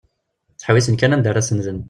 [0.53, 1.79] Ttḥewwisen kan anda ara senden.